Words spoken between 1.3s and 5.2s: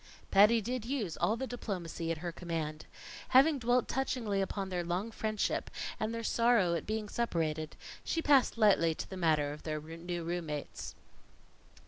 the diplomacy at her command. Having dwelt touchingly upon their long